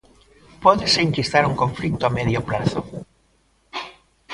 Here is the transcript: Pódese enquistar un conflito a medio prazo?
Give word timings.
Pódese 0.63 0.99
enquistar 1.07 1.43
un 1.51 1.55
conflito 1.61 2.03
a 2.05 2.13
medio 2.17 2.39
prazo? 2.47 2.81